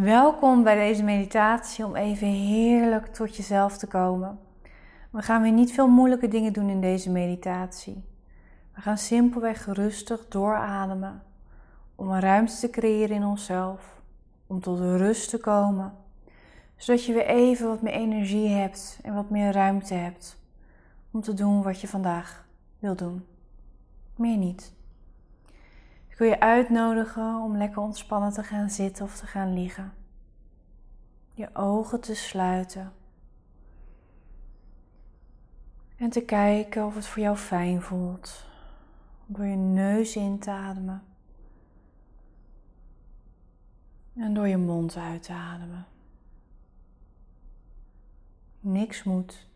Welkom 0.00 0.62
bij 0.62 0.74
deze 0.74 1.02
meditatie 1.02 1.84
om 1.84 1.96
even 1.96 2.26
heerlijk 2.26 3.06
tot 3.06 3.36
jezelf 3.36 3.78
te 3.78 3.86
komen. 3.86 4.38
We 5.10 5.22
gaan 5.22 5.42
weer 5.42 5.52
niet 5.52 5.72
veel 5.72 5.88
moeilijke 5.88 6.28
dingen 6.28 6.52
doen 6.52 6.68
in 6.68 6.80
deze 6.80 7.10
meditatie. 7.10 8.04
We 8.74 8.80
gaan 8.80 8.98
simpelweg 8.98 9.66
rustig 9.66 10.28
doorademen 10.28 11.22
om 11.94 12.10
een 12.10 12.20
ruimte 12.20 12.56
te 12.56 12.70
creëren 12.70 13.16
in 13.16 13.24
onszelf, 13.24 14.00
om 14.46 14.60
tot 14.60 14.78
rust 14.78 15.30
te 15.30 15.38
komen, 15.38 15.94
zodat 16.76 17.04
je 17.04 17.12
weer 17.12 17.26
even 17.26 17.68
wat 17.68 17.82
meer 17.82 17.92
energie 17.92 18.48
hebt 18.48 18.98
en 19.02 19.14
wat 19.14 19.30
meer 19.30 19.52
ruimte 19.52 19.94
hebt 19.94 20.38
om 21.10 21.20
te 21.20 21.34
doen 21.34 21.62
wat 21.62 21.80
je 21.80 21.88
vandaag 21.88 22.46
wil 22.78 22.94
doen. 22.94 23.26
Meer 24.16 24.36
niet. 24.36 24.76
Ik 26.18 26.24
wil 26.24 26.32
je 26.32 26.40
uitnodigen 26.40 27.40
om 27.40 27.56
lekker 27.56 27.82
ontspannen 27.82 28.32
te 28.32 28.42
gaan 28.42 28.70
zitten 28.70 29.04
of 29.04 29.16
te 29.16 29.26
gaan 29.26 29.52
liggen. 29.52 29.92
Je 31.34 31.54
ogen 31.54 32.00
te 32.00 32.14
sluiten. 32.14 32.92
En 35.96 36.10
te 36.10 36.20
kijken 36.20 36.86
of 36.86 36.94
het 36.94 37.06
voor 37.06 37.22
jou 37.22 37.36
fijn 37.36 37.82
voelt. 37.82 38.46
Door 39.26 39.44
je 39.44 39.56
neus 39.56 40.16
in 40.16 40.38
te 40.38 40.50
ademen. 40.50 41.02
En 44.14 44.34
door 44.34 44.48
je 44.48 44.56
mond 44.56 44.96
uit 44.96 45.22
te 45.22 45.32
ademen. 45.32 45.86
Niks 48.60 49.02
moet. 49.02 49.46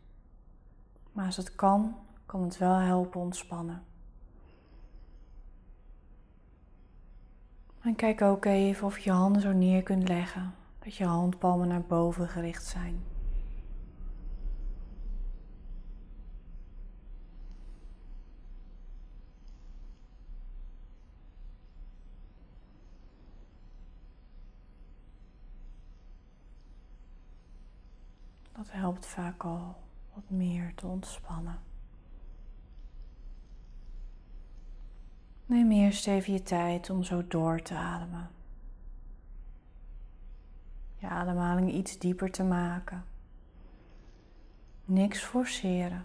Maar 1.12 1.26
als 1.26 1.36
het 1.36 1.54
kan, 1.54 1.96
kan 2.26 2.42
het 2.42 2.58
wel 2.58 2.74
helpen 2.74 3.20
ontspannen. 3.20 3.82
En 7.82 7.96
kijk 7.96 8.22
ook 8.22 8.44
even 8.44 8.86
of 8.86 8.98
je 8.98 9.10
handen 9.10 9.42
zo 9.42 9.52
neer 9.52 9.82
kunt 9.82 10.08
leggen, 10.08 10.54
dat 10.78 10.96
je 10.96 11.04
handpalmen 11.04 11.68
naar 11.68 11.82
boven 11.82 12.28
gericht 12.28 12.64
zijn. 12.64 13.02
Dat 28.52 28.70
helpt 28.70 29.06
vaak 29.06 29.44
al 29.44 29.76
wat 30.14 30.30
meer 30.30 30.72
te 30.74 30.86
ontspannen. 30.86 31.71
Neem 35.52 35.70
eerst 35.70 36.06
even 36.06 36.32
je 36.32 36.42
tijd 36.42 36.90
om 36.90 37.02
zo 37.02 37.26
door 37.28 37.62
te 37.62 37.74
ademen. 37.74 38.30
Je 40.98 41.08
ademhaling 41.08 41.72
iets 41.72 41.98
dieper 41.98 42.30
te 42.30 42.42
maken. 42.42 43.04
Niks 44.84 45.24
forceren. 45.24 46.04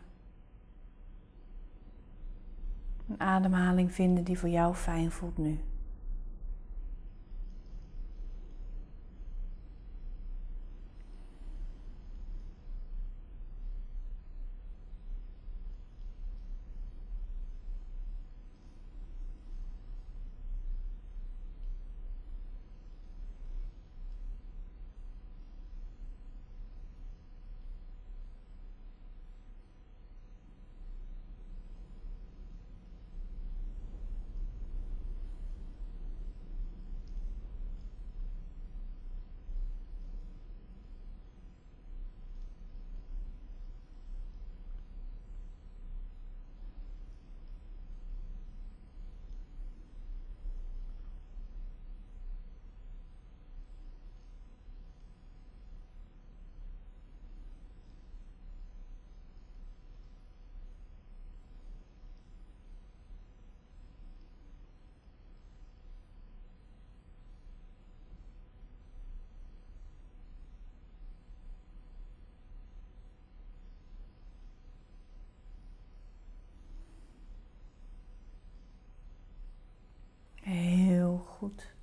Een 3.09 3.19
ademhaling 3.19 3.93
vinden 3.93 4.23
die 4.23 4.39
voor 4.39 4.49
jou 4.49 4.75
fijn 4.75 5.11
voelt 5.11 5.37
nu. 5.37 5.59
goed. 81.39 81.75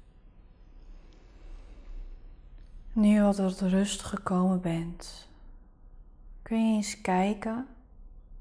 Nu 2.95 3.23
wat 3.23 3.37
tot 3.37 3.61
rust 3.61 4.03
gekomen 4.03 4.61
bent, 4.61 5.29
kun 6.43 6.69
je 6.69 6.77
eens 6.77 7.01
kijken 7.01 7.67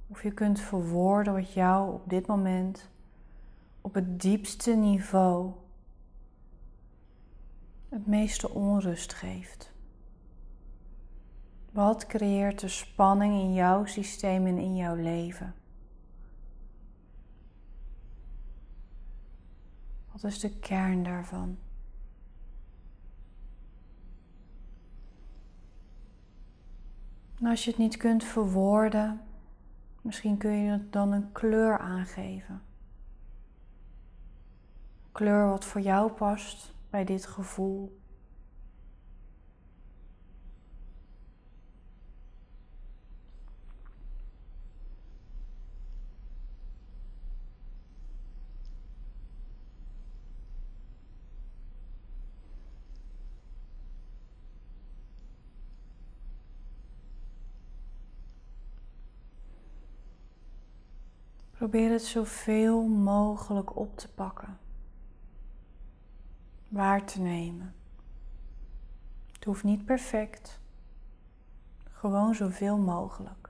of 0.08 0.24
je 0.24 0.32
kunt 0.32 0.60
verwoorden 0.60 1.34
wat 1.34 1.54
jou 1.54 1.94
op 1.94 2.10
dit 2.10 2.28
moment 2.28 2.90
op 3.82 3.94
het 3.94 4.22
diepste 4.22 4.72
niveau 4.72 5.52
het 7.90 8.08
meeste 8.08 8.50
onrust 8.50 9.14
geeft. 9.14 9.72
Wat 11.72 12.06
creëert 12.06 12.60
de 12.60 12.68
spanning 12.68 13.42
in 13.42 13.54
jouw 13.54 13.86
systeem 13.86 14.48
en 14.48 14.58
in 14.58 14.76
jouw 14.76 14.96
leven? 14.96 15.56
Wat 20.12 20.24
is 20.24 20.40
de 20.40 20.60
kern 20.60 21.04
daarvan? 21.04 21.58
En 27.44 27.50
als 27.50 27.64
je 27.64 27.70
het 27.70 27.80
niet 27.80 27.98
kunt 27.98 28.24
verwoorden, 28.24 29.22
misschien 30.02 30.38
kun 30.38 30.52
je 30.52 30.72
het 30.72 30.92
dan 30.92 31.12
een 31.12 31.32
kleur 31.32 31.78
aangeven. 31.78 32.62
Kleur 35.12 35.48
wat 35.50 35.66
voor 35.66 35.82
jou 35.82 36.12
past 36.12 36.74
bij 36.90 37.04
dit 37.04 37.26
gevoel. 37.26 38.02
Probeer 61.64 61.92
het 61.92 62.04
zoveel 62.04 62.88
mogelijk 62.88 63.76
op 63.76 63.98
te 63.98 64.14
pakken. 64.14 64.60
Waar 66.70 67.06
te 67.06 67.22
nemen. 67.22 67.76
Het 69.32 69.44
hoeft 69.44 69.64
niet 69.64 69.86
perfect. 69.86 70.60
Gewoon 71.84 72.36
zoveel 72.36 72.78
mogelijk. 72.78 73.50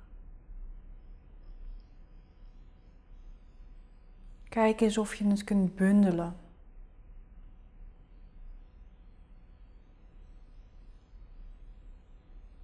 Kijk 4.50 4.82
eens 4.82 4.98
of 4.98 5.16
je 5.16 5.28
het 5.28 5.44
kunt 5.44 5.76
bundelen. 5.76 6.36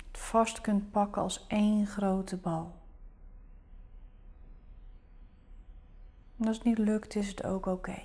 Het 0.07 0.19
vast 0.19 0.61
kunt 0.61 0.91
pakken 0.91 1.21
als 1.21 1.47
één 1.47 1.87
grote 1.87 2.37
bal. 2.37 2.78
En 6.39 6.47
als 6.47 6.55
het 6.55 6.65
niet 6.65 6.77
lukt, 6.77 7.15
is 7.15 7.27
het 7.27 7.43
ook 7.43 7.65
oké. 7.65 8.01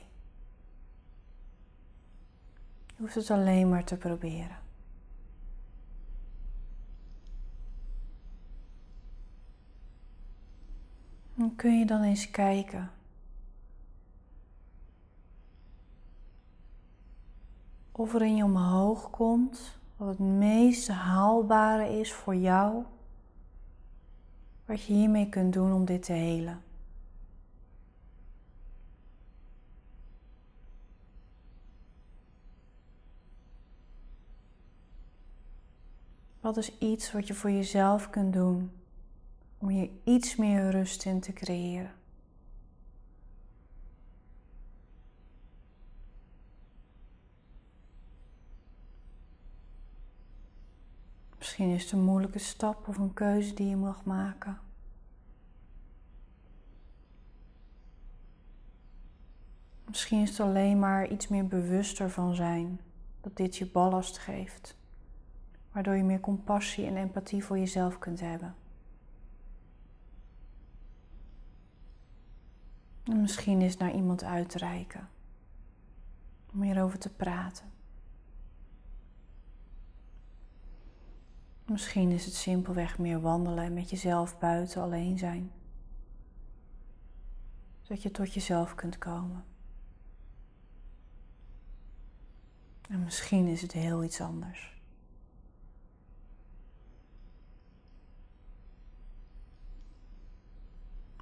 Je 2.87 3.01
hoeft 3.01 3.15
het 3.15 3.31
alleen 3.31 3.69
maar 3.69 3.85
te 3.85 3.97
proberen. 3.97 4.63
En 11.37 11.57
kun 11.57 11.79
je 11.79 11.87
dan 11.87 12.03
eens 12.03 12.31
kijken 12.31 12.91
of 17.93 18.15
er 18.15 18.23
in 18.23 18.37
je 18.37 18.45
omhoog 18.45 19.11
komt 19.11 19.79
wat 19.97 20.09
het 20.09 20.19
meest 20.19 20.89
haalbare 20.89 21.99
is 21.99 22.13
voor 22.13 22.35
jou, 22.35 22.85
wat 24.67 24.83
je 24.83 24.93
hiermee 24.93 25.29
kunt 25.29 25.53
doen 25.53 25.73
om 25.73 25.85
dit 25.85 26.03
te 26.03 26.13
helen. 26.13 26.64
Wat 36.45 36.57
is 36.57 36.79
iets 36.79 37.13
wat 37.13 37.27
je 37.27 37.35
voor 37.35 37.51
jezelf 37.51 38.11
kunt 38.11 38.33
doen 38.33 38.73
om 39.59 39.69
hier 39.69 39.91
iets 40.03 40.37
meer 40.37 40.71
rust 40.71 41.05
in 41.05 41.21
te 41.21 41.33
creëren? 41.33 41.95
Misschien 51.39 51.75
is 51.75 51.83
het 51.83 51.93
een 51.93 52.05
moeilijke 52.05 52.39
stap 52.39 52.89
of 52.89 52.97
een 52.97 53.15
keuze 53.15 53.55
die 53.55 53.69
je 53.69 53.77
mag 53.77 54.05
maken. 54.05 54.59
Misschien 59.85 60.23
is 60.23 60.31
het 60.31 60.41
alleen 60.41 60.79
maar 60.79 61.09
iets 61.09 61.29
meer 61.29 61.47
bewuster 61.47 62.11
van 62.11 62.35
zijn 62.35 62.81
dat 63.21 63.37
dit 63.37 63.57
je 63.57 63.67
ballast 63.67 64.19
geeft 64.19 64.83
waardoor 65.75 65.95
je 65.95 66.05
meer 66.05 66.21
compassie 66.21 66.87
en 66.87 66.97
empathie 66.97 67.45
voor 67.45 67.59
jezelf 67.59 67.99
kunt 67.99 68.21
hebben. 68.21 68.55
En 73.05 73.21
misschien 73.21 73.61
is 73.61 73.77
naar 73.77 73.95
iemand 73.95 74.25
uitreiken 74.25 75.09
om 76.53 76.63
hierover 76.63 76.99
te 76.99 77.11
praten. 77.11 77.73
Misschien 81.65 82.11
is 82.11 82.25
het 82.25 82.35
simpelweg 82.35 82.99
meer 82.99 83.21
wandelen 83.21 83.65
en 83.65 83.75
met 83.75 83.91
jezelf 83.91 84.39
buiten 84.39 84.83
alleen 84.83 85.19
zijn. 85.19 85.53
Zodat 87.83 88.03
je 88.03 88.11
tot 88.11 88.35
jezelf 88.35 88.75
kunt 88.75 88.99
komen. 88.99 89.45
En 92.89 93.05
misschien 93.05 93.47
is 93.47 93.63
het 93.63 93.73
heel 93.73 94.05
iets 94.05 94.21
anders. 94.21 94.74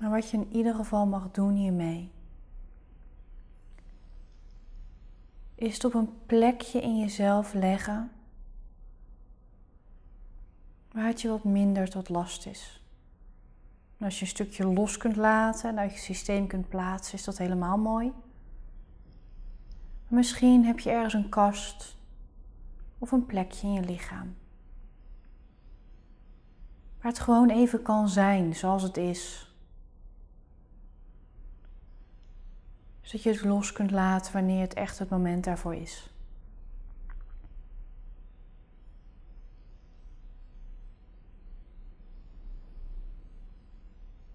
Maar 0.03 0.11
wat 0.11 0.31
je 0.31 0.37
in 0.37 0.49
ieder 0.53 0.75
geval 0.75 1.07
mag 1.07 1.31
doen 1.31 1.55
hiermee, 1.55 2.11
is 5.55 5.75
het 5.75 5.85
op 5.85 5.95
een 5.95 6.13
plekje 6.27 6.81
in 6.81 6.99
jezelf 6.99 7.53
leggen 7.53 8.11
waar 10.93 11.07
het 11.07 11.21
je 11.21 11.29
wat 11.29 11.45
minder 11.45 11.91
tot 11.91 12.09
last 12.09 12.47
is. 12.47 12.83
En 13.99 14.05
als 14.05 14.15
je 14.15 14.21
een 14.21 14.31
stukje 14.31 14.67
los 14.67 14.97
kunt 14.97 15.17
laten 15.17 15.71
en 15.71 15.79
uit 15.79 15.93
je 15.93 15.99
systeem 15.99 16.47
kunt 16.47 16.69
plaatsen, 16.69 17.15
is 17.15 17.25
dat 17.25 17.39
helemaal 17.39 17.79
mooi. 17.79 18.13
misschien 20.09 20.65
heb 20.65 20.79
je 20.79 20.91
ergens 20.91 21.15
een 21.15 21.29
kast 21.29 21.97
of 22.99 23.13
een 23.13 23.27
plekje 23.27 23.67
in 23.67 23.73
je 23.73 23.85
lichaam. 23.85 24.37
Waar 27.01 27.13
het 27.13 27.21
gewoon 27.21 27.51
even 27.51 27.83
kan 27.83 28.09
zijn 28.09 28.55
zoals 28.55 28.83
het 28.83 28.97
is. 28.97 29.52
Zodat 33.03 33.23
je 33.23 33.31
het 33.31 33.45
los 33.45 33.73
kunt 33.73 33.91
laten 33.91 34.33
wanneer 34.33 34.61
het 34.61 34.75
echt 34.75 34.99
het 34.99 35.09
moment 35.09 35.45
daarvoor 35.45 35.75
is. 35.75 36.11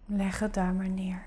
Leg 0.05 0.39
het 0.39 0.53
daar 0.53 0.73
maar 0.73 0.89
neer. 0.89 1.25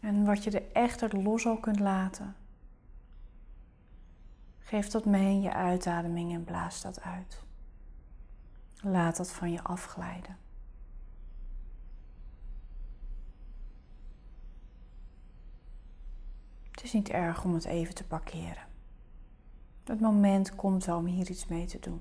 En 0.00 0.24
wat 0.24 0.44
je 0.44 0.50
er 0.50 0.72
echt 0.72 1.12
los 1.12 1.46
al 1.46 1.56
kunt 1.56 1.80
laten, 1.80 2.36
geef 4.58 4.88
dat 4.88 5.04
mee 5.04 5.26
in 5.26 5.40
je 5.40 5.52
uitademing 5.52 6.32
en 6.32 6.44
blaas 6.44 6.82
dat 6.82 7.00
uit. 7.00 7.42
Laat 8.80 9.16
dat 9.16 9.32
van 9.32 9.52
je 9.52 9.62
afglijden. 9.62 10.41
Het 16.82 16.90
is 16.90 16.96
niet 16.96 17.10
erg 17.10 17.44
om 17.44 17.54
het 17.54 17.64
even 17.64 17.94
te 17.94 18.04
parkeren. 18.04 18.66
Het 19.84 20.00
moment 20.00 20.54
komt 20.54 20.84
wel 20.84 20.96
om 20.96 21.06
hier 21.06 21.30
iets 21.30 21.46
mee 21.46 21.66
te 21.66 21.78
doen. 21.78 22.00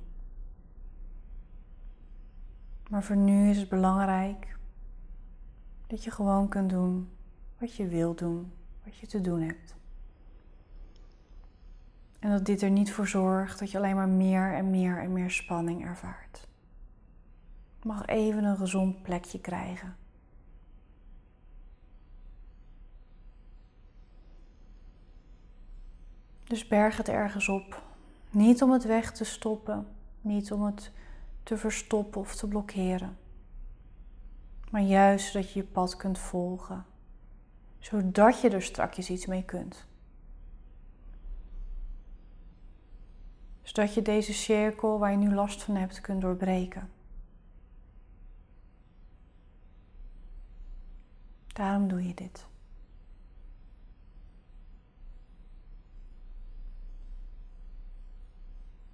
Maar 2.89 3.03
voor 3.03 3.15
nu 3.15 3.49
is 3.49 3.57
het 3.57 3.69
belangrijk 3.69 4.57
dat 5.87 6.03
je 6.03 6.11
gewoon 6.11 6.47
kunt 6.47 6.69
doen 6.69 7.09
wat 7.57 7.75
je 7.75 7.87
wilt 7.87 8.17
doen, 8.17 8.51
wat 8.83 8.97
je 8.97 9.07
te 9.07 9.21
doen 9.21 9.41
hebt. 9.41 9.75
En 12.19 12.29
dat 12.29 12.45
dit 12.45 12.61
er 12.61 12.71
niet 12.71 12.91
voor 12.91 13.07
zorgt 13.07 13.59
dat 13.59 13.71
je 13.71 13.77
alleen 13.77 13.95
maar 13.95 14.09
meer 14.09 14.53
en 14.53 14.69
meer 14.69 15.01
en 15.01 15.13
meer 15.13 15.31
spanning 15.31 15.85
ervaart. 15.85 16.47
Mag 17.83 18.05
even 18.05 18.43
een 18.43 18.57
gezond 18.57 19.01
plekje 19.01 19.41
krijgen. 19.41 19.95
Dus 26.51 26.67
berg 26.67 26.97
het 26.97 27.09
ergens 27.09 27.49
op. 27.49 27.83
Niet 28.29 28.61
om 28.61 28.71
het 28.71 28.83
weg 28.83 29.11
te 29.11 29.23
stoppen, 29.23 29.87
niet 30.21 30.51
om 30.51 30.63
het 30.63 30.91
te 31.43 31.57
verstoppen 31.57 32.21
of 32.21 32.35
te 32.35 32.47
blokkeren. 32.47 33.17
Maar 34.71 34.81
juist 34.81 35.31
zodat 35.31 35.51
je 35.51 35.59
je 35.59 35.65
pad 35.65 35.95
kunt 35.95 36.19
volgen, 36.19 36.85
zodat 37.79 38.41
je 38.41 38.49
er 38.49 38.61
strakjes 38.61 39.09
iets 39.09 39.25
mee 39.25 39.43
kunt. 39.43 39.85
Zodat 43.61 43.93
je 43.93 44.01
deze 44.01 44.33
cirkel 44.33 44.99
waar 44.99 45.11
je 45.11 45.17
nu 45.17 45.33
last 45.33 45.63
van 45.63 45.75
hebt 45.75 46.01
kunt 46.01 46.21
doorbreken. 46.21 46.89
Daarom 51.47 51.87
doe 51.87 52.07
je 52.07 52.13
dit. 52.13 52.49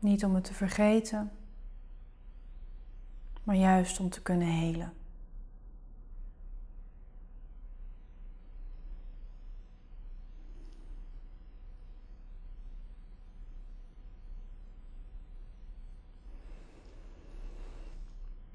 Niet 0.07 0.25
om 0.25 0.35
het 0.35 0.43
te 0.43 0.53
vergeten, 0.53 1.31
maar 3.43 3.55
juist 3.55 3.99
om 3.99 4.09
te 4.09 4.21
kunnen 4.21 4.47
helen. 4.47 4.93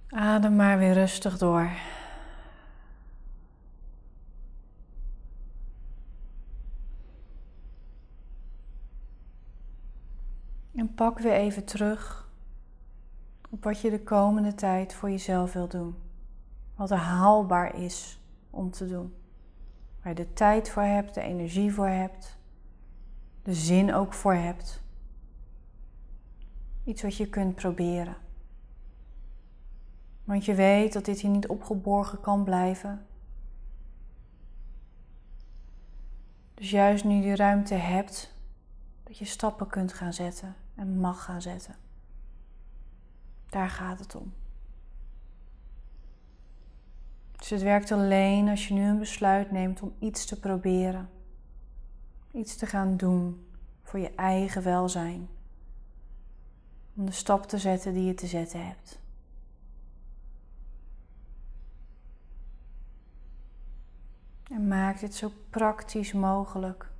Adem 0.08 0.56
maar 0.56 0.78
weer 0.78 0.92
rustig 0.92 1.38
door. 1.38 1.70
En 10.74 10.94
pak 10.94 11.18
weer 11.18 11.32
even 11.32 11.64
terug 11.64 12.30
op 13.50 13.64
wat 13.64 13.80
je 13.80 13.90
de 13.90 14.02
komende 14.02 14.54
tijd 14.54 14.94
voor 14.94 15.10
jezelf 15.10 15.52
wil 15.52 15.68
doen. 15.68 15.94
Wat 16.74 16.90
er 16.90 16.96
haalbaar 16.96 17.74
is 17.76 18.20
om 18.50 18.70
te 18.70 18.88
doen. 18.88 19.14
Waar 20.02 20.08
je 20.08 20.24
de 20.24 20.32
tijd 20.32 20.70
voor 20.70 20.82
hebt, 20.82 21.14
de 21.14 21.20
energie 21.20 21.72
voor 21.72 21.88
hebt, 21.88 22.38
de 23.42 23.54
zin 23.54 23.94
ook 23.94 24.12
voor 24.12 24.34
hebt. 24.34 24.82
Iets 26.84 27.02
wat 27.02 27.16
je 27.16 27.28
kunt 27.28 27.54
proberen. 27.54 28.16
Want 30.24 30.44
je 30.44 30.54
weet 30.54 30.92
dat 30.92 31.04
dit 31.04 31.20
hier 31.20 31.30
niet 31.30 31.48
opgeborgen 31.48 32.20
kan 32.20 32.44
blijven. 32.44 33.06
Dus 36.54 36.70
juist 36.70 37.04
nu 37.04 37.14
je 37.14 37.36
ruimte 37.36 37.74
hebt, 37.74 38.34
dat 39.02 39.18
je 39.18 39.24
stappen 39.24 39.66
kunt 39.66 39.92
gaan 39.92 40.12
zetten 40.12 40.56
en 40.74 41.00
mag 41.00 41.24
gaan 41.24 41.42
zetten. 41.42 41.74
Daar 43.48 43.70
gaat 43.70 43.98
het 43.98 44.14
om. 44.14 44.32
Dus 47.36 47.50
het 47.50 47.62
werkt 47.62 47.92
alleen 47.92 48.48
als 48.48 48.68
je 48.68 48.74
nu 48.74 48.88
een 48.88 48.98
besluit 48.98 49.50
neemt 49.50 49.82
om 49.82 49.94
iets 49.98 50.26
te 50.26 50.40
proberen. 50.40 51.10
Iets 52.32 52.56
te 52.56 52.66
gaan 52.66 52.96
doen 52.96 53.46
voor 53.82 54.00
je 54.00 54.14
eigen 54.14 54.62
welzijn. 54.62 55.28
Om 56.94 57.06
de 57.06 57.12
stap 57.12 57.46
te 57.46 57.58
zetten 57.58 57.94
die 57.94 58.04
je 58.04 58.14
te 58.14 58.26
zetten 58.26 58.66
hebt. 58.66 58.98
En 64.50 64.68
maak 64.68 65.00
dit 65.00 65.14
zo 65.14 65.32
praktisch 65.50 66.12
mogelijk. 66.12 66.90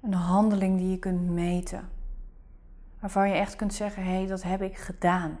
Een 0.00 0.12
handeling 0.12 0.78
die 0.78 0.90
je 0.90 0.98
kunt 0.98 1.30
meten. 1.30 1.88
Waarvan 3.06 3.28
je 3.28 3.34
echt 3.34 3.56
kunt 3.56 3.74
zeggen: 3.74 4.02
hé, 4.02 4.10
hey, 4.10 4.26
dat 4.26 4.42
heb 4.42 4.62
ik 4.62 4.76
gedaan. 4.76 5.38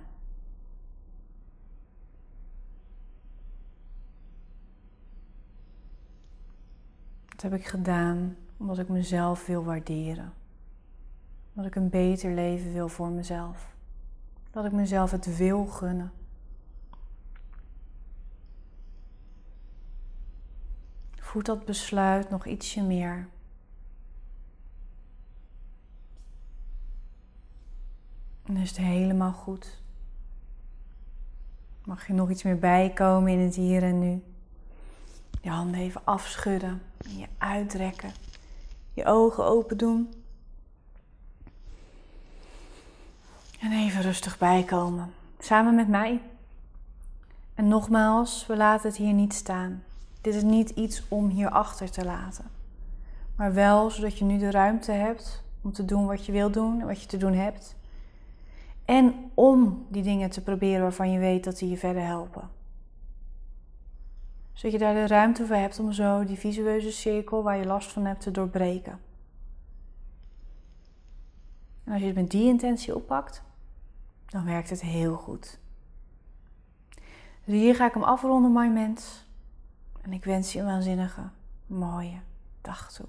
Dat 7.28 7.42
heb 7.42 7.52
ik 7.52 7.66
gedaan 7.66 8.36
omdat 8.56 8.78
ik 8.78 8.88
mezelf 8.88 9.46
wil 9.46 9.64
waarderen. 9.64 10.32
Dat 11.52 11.66
ik 11.66 11.74
een 11.74 11.88
beter 11.88 12.34
leven 12.34 12.72
wil 12.72 12.88
voor 12.88 13.08
mezelf. 13.08 13.74
Dat 14.50 14.64
ik 14.64 14.72
mezelf 14.72 15.10
het 15.10 15.36
wil 15.36 15.66
gunnen. 15.66 16.12
Voed 21.14 21.46
dat 21.46 21.64
besluit 21.64 22.30
nog 22.30 22.46
ietsje 22.46 22.82
meer. 22.82 23.28
En 28.46 28.56
is 28.56 28.68
het 28.68 28.78
helemaal 28.78 29.32
goed. 29.32 29.78
Mag 31.84 32.06
je 32.06 32.12
nog 32.12 32.30
iets 32.30 32.42
meer 32.42 32.58
bijkomen 32.58 33.32
in 33.32 33.38
het 33.38 33.54
hier 33.54 33.82
en 33.82 33.98
nu. 33.98 34.22
Je 35.42 35.50
handen 35.50 35.80
even 35.80 36.00
afschudden. 36.04 36.82
En 36.98 37.18
je 37.18 37.26
uitrekken. 37.38 38.12
Je 38.92 39.04
ogen 39.04 39.44
open 39.44 39.76
doen. 39.76 40.12
En 43.60 43.72
even 43.72 44.02
rustig 44.02 44.38
bijkomen. 44.38 45.12
Samen 45.38 45.74
met 45.74 45.88
mij. 45.88 46.20
En 47.54 47.68
nogmaals, 47.68 48.46
we 48.46 48.56
laten 48.56 48.88
het 48.88 48.98
hier 48.98 49.12
niet 49.12 49.34
staan. 49.34 49.82
Dit 50.20 50.34
is 50.34 50.42
niet 50.42 50.70
iets 50.70 51.02
om 51.08 51.28
hier 51.28 51.50
achter 51.50 51.90
te 51.90 52.04
laten. 52.04 52.44
Maar 53.36 53.54
wel 53.54 53.90
zodat 53.90 54.18
je 54.18 54.24
nu 54.24 54.38
de 54.38 54.50
ruimte 54.50 54.92
hebt 54.92 55.42
om 55.62 55.72
te 55.72 55.84
doen 55.84 56.06
wat 56.06 56.26
je 56.26 56.32
wil 56.32 56.50
doen 56.50 56.80
en 56.80 56.86
wat 56.86 57.00
je 57.00 57.06
te 57.06 57.16
doen 57.16 57.32
hebt. 57.32 57.76
En 58.86 59.30
om 59.34 59.86
die 59.88 60.02
dingen 60.02 60.30
te 60.30 60.42
proberen 60.42 60.82
waarvan 60.82 61.10
je 61.10 61.18
weet 61.18 61.44
dat 61.44 61.58
die 61.58 61.70
je 61.70 61.76
verder 61.76 62.02
helpen. 62.02 62.50
Zodat 64.52 64.72
je 64.72 64.78
daar 64.78 64.94
de 64.94 65.06
ruimte 65.06 65.46
voor 65.46 65.56
hebt 65.56 65.78
om 65.78 65.92
zo 65.92 66.24
die 66.24 66.38
visueuze 66.38 66.92
cirkel 66.92 67.42
waar 67.42 67.56
je 67.56 67.66
last 67.66 67.92
van 67.92 68.04
hebt 68.04 68.20
te 68.20 68.30
doorbreken. 68.30 69.00
En 71.84 71.92
als 71.92 72.00
je 72.00 72.06
het 72.06 72.16
met 72.16 72.30
die 72.30 72.46
intentie 72.46 72.94
oppakt, 72.94 73.42
dan 74.26 74.44
werkt 74.44 74.70
het 74.70 74.80
heel 74.80 75.16
goed. 75.16 75.58
Dus 77.44 77.54
hier 77.54 77.74
ga 77.74 77.86
ik 77.86 77.94
hem 77.94 78.02
afronden, 78.02 78.52
mijn 78.52 78.72
mens. 78.72 79.26
En 80.02 80.12
ik 80.12 80.24
wens 80.24 80.52
je 80.52 80.58
een 80.58 80.66
waanzinnige, 80.66 81.22
mooie 81.66 82.20
dag 82.60 82.92
toe. 82.92 83.06